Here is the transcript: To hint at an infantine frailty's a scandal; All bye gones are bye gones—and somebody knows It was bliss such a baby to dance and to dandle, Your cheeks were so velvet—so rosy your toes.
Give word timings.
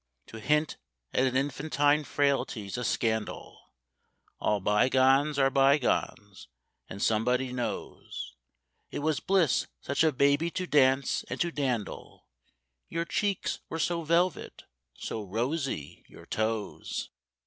To 0.25 0.39
hint 0.39 0.77
at 1.13 1.27
an 1.27 1.35
infantine 1.37 2.03
frailty's 2.05 2.75
a 2.75 2.83
scandal; 2.83 3.61
All 4.39 4.59
bye 4.59 4.89
gones 4.89 5.37
are 5.37 5.51
bye 5.51 5.77
gones—and 5.77 7.03
somebody 7.03 7.53
knows 7.53 8.33
It 8.89 9.03
was 9.05 9.19
bliss 9.19 9.67
such 9.79 10.03
a 10.03 10.11
baby 10.11 10.49
to 10.49 10.65
dance 10.65 11.23
and 11.29 11.39
to 11.41 11.51
dandle, 11.51 12.25
Your 12.89 13.05
cheeks 13.05 13.59
were 13.69 13.77
so 13.77 14.01
velvet—so 14.01 15.21
rosy 15.21 16.03
your 16.07 16.25
toes. 16.25 17.11